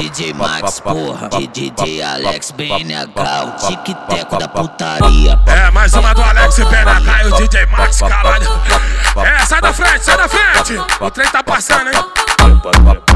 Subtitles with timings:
[0.00, 1.28] DJ Max, porra.
[1.28, 5.38] DJ Alex BNH, o tic-teco da putaria.
[5.46, 8.48] É, mais uma do Alex BNH e o DJ Max, caralho.
[9.18, 10.78] É, sai da frente, sai da frente.
[11.00, 13.09] O trem tá passando, hein?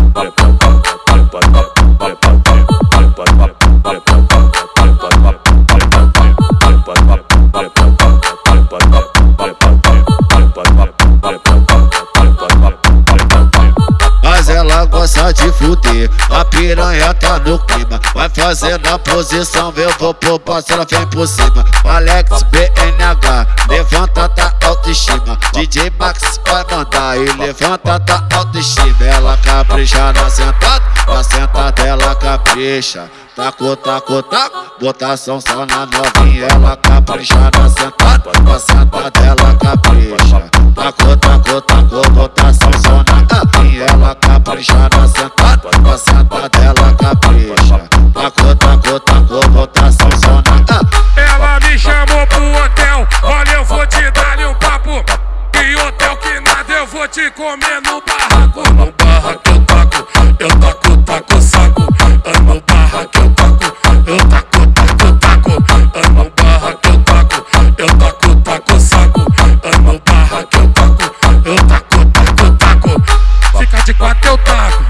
[15.33, 18.01] De fuder, a piranha tá no clima.
[18.15, 21.65] Vai fazendo a posição, eu vou pro ela vem por cima.
[21.85, 25.39] Alex BNH, levanta da autoestima.
[25.53, 29.05] DJ Max vai mandar e levanta da autoestima.
[29.05, 33.11] Ela capricha na sentada, na sentada ela capricha.
[33.37, 36.47] Taco, taco, taco, botação só na novinha.
[36.47, 40.14] Ela capricha na sentada, na sentada ela capricha.
[56.95, 58.63] Vou te comer no barraco.
[58.73, 60.07] No barraco eu taco,
[60.39, 61.83] eu taco, taco saco.
[62.25, 63.65] Ah, No barraco eu taco,
[64.07, 65.65] eu taco, taco, taco.
[65.95, 67.47] Ah, No barraco eu taco,
[67.79, 69.27] eu taco, taco saco.
[69.65, 71.03] Ah, No barraco eu taco,
[71.45, 73.59] eu taco, taco, taco.
[73.59, 74.85] Fica de quatro eu taco,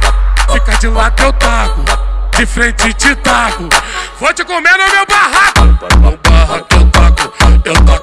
[0.52, 1.84] fica de lado eu taco.
[2.36, 3.69] De frente te taco,
[4.20, 5.64] vou te comer no meu barraco.
[5.64, 7.32] No barraco eu taco,
[7.64, 7.94] eu taco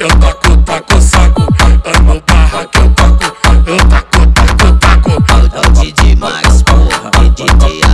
[0.00, 1.46] eu taco, taco saco.
[1.84, 5.10] Ah, No barraco eu taco, eu taco, taco, taco.
[5.54, 7.10] É o Max, porra.
[7.34, 7.89] DJ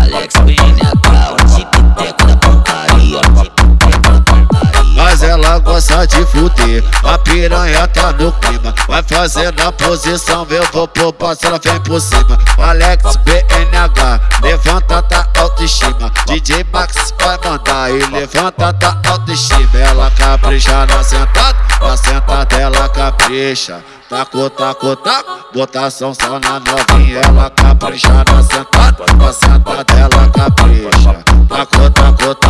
[5.47, 8.75] ela gosta de fuder, a piranha tá no clima.
[8.89, 12.37] Vai fazendo a posição, eu vou pro ela vem por cima.
[12.59, 16.13] Alex BNH, levanta da autoestima.
[16.27, 19.79] DJ Max vai mandar e levanta da autoestima.
[19.79, 23.85] Ela capricha na sentada, na sentada ela capricha.
[24.09, 27.21] Taco, taco, taco, botação só na novinha.
[27.21, 31.25] Ela capricha na sentada, na sentada ela capricha.
[31.49, 32.46] Taco, taco, taco,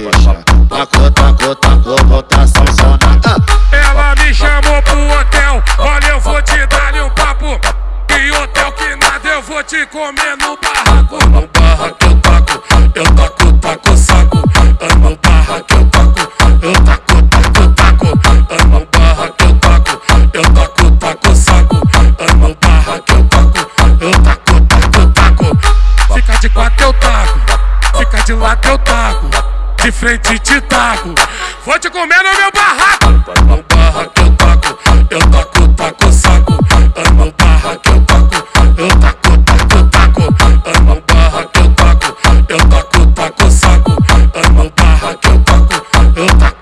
[0.00, 0.44] ela capricha.
[0.68, 6.66] Taco, taco, taco, botação só na Ela me chamou pro hotel, olha eu vou te
[6.66, 7.58] dar um papo.
[8.10, 11.18] E hotel que nada eu vou te comer no barraco.
[11.30, 12.62] No barraco eu taco,
[12.94, 14.42] eu taco, taco saco.
[14.80, 16.20] Ah, No barraco eu taco,
[16.62, 18.06] eu taco, taco, taco.
[18.50, 20.00] Ah, No barraco eu taco,
[20.34, 21.80] eu taco, taco saco.
[22.18, 23.58] Ah, No barraco eu taco,
[24.00, 26.14] eu taco, taco, taco.
[26.14, 29.47] Fica de quatro eu taco, fica de lado eu taco
[29.88, 31.14] de frente te taco.
[31.64, 33.06] Vou te comer no meu barraco.
[33.34, 34.78] É no barraco eu taco,
[35.10, 36.58] eu taco, taco, saco.
[36.94, 38.36] É no barraco eu taco,
[38.76, 40.22] eu taco, taco, taco.
[40.66, 42.16] É no barraco eu taco,
[42.50, 43.90] eu taco, taco, saco.
[44.52, 46.57] No barraco eu taco, eu taco.